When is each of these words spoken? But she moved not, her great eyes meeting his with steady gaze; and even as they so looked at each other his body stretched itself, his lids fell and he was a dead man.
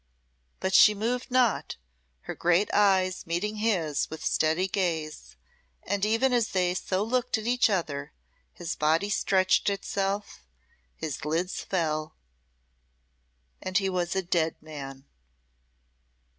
But 0.59 0.73
she 0.73 0.95
moved 0.95 1.29
not, 1.29 1.77
her 2.21 2.33
great 2.33 2.73
eyes 2.73 3.27
meeting 3.27 3.57
his 3.57 4.09
with 4.09 4.25
steady 4.25 4.67
gaze; 4.67 5.35
and 5.83 6.03
even 6.03 6.33
as 6.33 6.47
they 6.53 6.73
so 6.73 7.03
looked 7.03 7.37
at 7.37 7.45
each 7.45 7.69
other 7.69 8.11
his 8.51 8.75
body 8.75 9.11
stretched 9.11 9.69
itself, 9.69 10.43
his 10.95 11.23
lids 11.23 11.61
fell 11.61 12.15
and 13.61 13.77
he 13.77 13.89
was 13.91 14.15
a 14.15 14.23
dead 14.23 14.55
man. 14.59 15.05